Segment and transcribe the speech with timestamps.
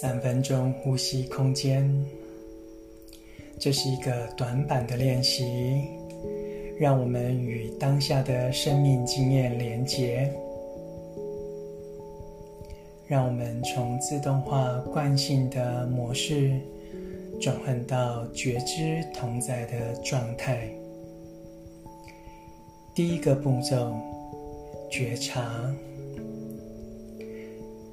[0.00, 1.86] 三分钟呼吸空间，
[3.58, 5.44] 这是一个短板的练习，
[6.80, 10.32] 让我们与当下的生命经验连结，
[13.06, 16.58] 让我们从自动化惯性的模式
[17.38, 20.66] 转换到觉知同在的状态。
[22.94, 23.94] 第一个步骤，
[24.90, 25.70] 觉察。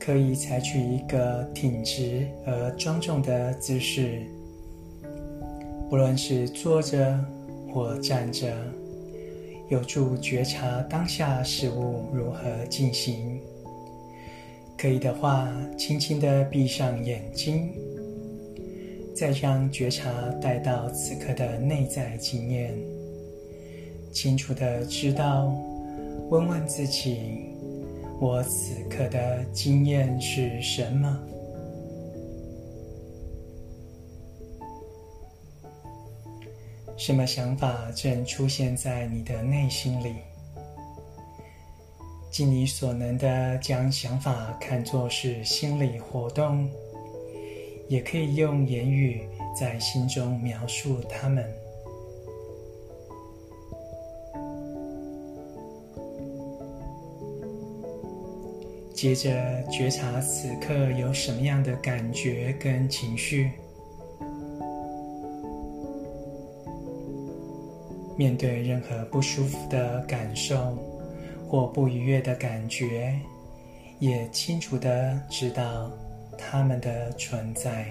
[0.10, 4.24] 可以采取一个挺直而庄重的姿势，
[5.88, 7.24] 不论是坐着
[7.72, 8.52] 或站着，
[9.70, 12.42] 有助觉察当下事物如何
[12.72, 13.40] 进行。
[14.76, 17.70] 可以的话，轻轻地闭上眼睛，
[19.16, 22.74] 再将觉察带到此刻的内在经验，
[24.12, 25.54] 清楚地知道，
[26.32, 27.46] 问问自己。
[28.22, 31.18] 我此刻的经验是什么？
[36.98, 40.16] 什么想法正出现在你的内心里？
[42.30, 46.70] 尽你所能的将想法看作是心理活动，
[47.88, 49.22] 也可以用言语
[49.58, 51.50] 在心中描述它们。
[59.02, 63.52] 接着觉察此刻有什么样的感觉跟情绪。
[68.18, 70.78] 面对任何不舒服的感受
[71.48, 73.18] 或不愉悦的感觉，
[74.00, 75.90] 也清楚的知道
[76.38, 77.88] 它们的存在。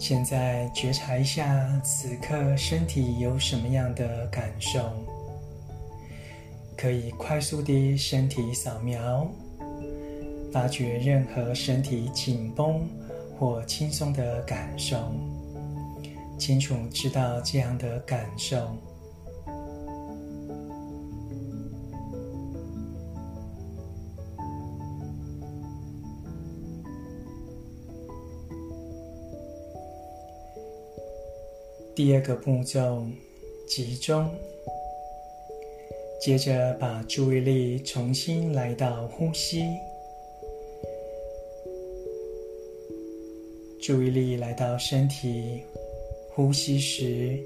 [0.00, 4.80] 现在觉察一下，此刻身体有什么样的感受？
[6.74, 9.30] 可以快速地身体扫描，
[10.50, 12.88] 发觉任何身体紧绷
[13.38, 15.12] 或轻松的感受，
[16.38, 18.74] 清楚知道这样的感受。
[31.94, 33.04] 第二个步骤，
[33.68, 34.30] 集中。
[36.20, 39.64] 接着把注意力重新来到呼吸，
[43.80, 45.62] 注意力来到身体，
[46.34, 47.38] 呼吸时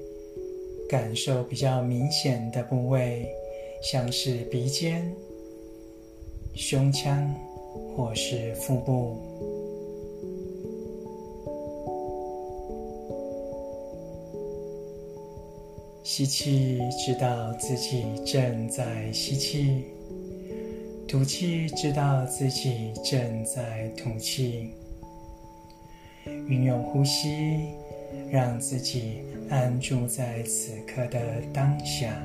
[0.89, 3.25] 感受比较明显的部位，
[3.81, 5.09] 像是鼻尖、
[6.53, 7.33] 胸腔
[7.95, 9.54] 或是腹部。
[16.17, 19.83] 吸气，知道自己正在吸气；
[21.05, 24.71] 吐气，知道自己正在吐气。
[26.47, 27.57] 运用呼吸，
[28.31, 31.19] 让自己安住在此刻的
[31.53, 32.17] 当下。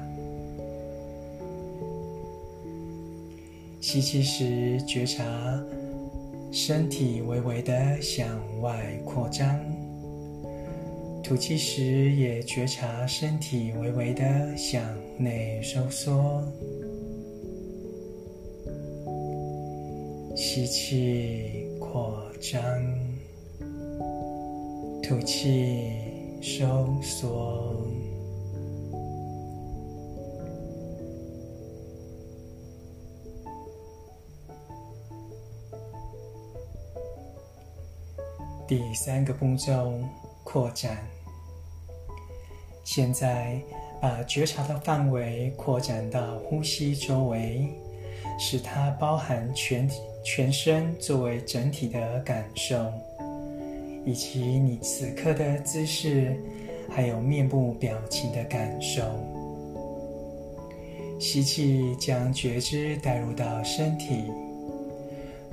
[3.80, 5.24] 吸气时，觉察
[6.52, 9.58] 身体微微的向外扩张。
[11.22, 14.82] 吐气时，也觉察身体微微的向
[15.16, 16.42] 内收缩。
[20.34, 22.60] 吸气，扩张；
[25.02, 25.92] 吐气，
[26.40, 27.86] 收缩。
[38.66, 39.92] 第三个步骤，
[40.44, 40.98] 扩展。
[42.84, 43.60] 现在
[44.00, 47.68] 把觉察的范围扩展到呼吸周围，
[48.38, 49.88] 使它包含全
[50.24, 52.92] 全身作为整体的感受，
[54.04, 56.36] 以及你此刻的姿势，
[56.88, 59.02] 还有面部表情的感受。
[61.20, 64.24] 吸气，将觉知带入到身体；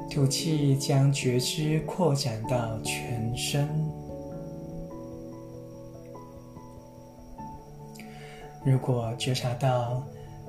[0.09, 3.67] 吐气，将觉知扩展到全身。
[8.69, 10.03] 如果觉察到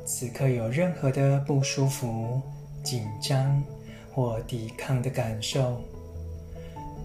[0.04, 2.42] 此刻有任何的不舒服、
[2.82, 3.62] 紧张
[4.12, 5.80] 或抵抗的感受，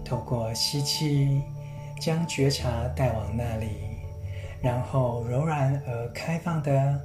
[0.04, 1.40] 透过吸气
[2.00, 3.68] 将觉察带往那里，
[4.60, 7.00] 然后柔软而开放的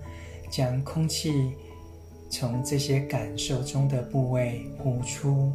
[0.49, 1.51] 将空气
[2.31, 5.53] 从这些感受中的部位呼出。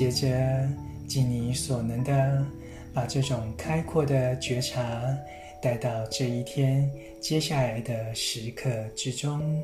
[0.00, 0.66] 接着，
[1.06, 2.42] 尽你所能的
[2.94, 4.82] 把这种开阔的觉察
[5.60, 9.62] 带到这一天接下来的时刻之中。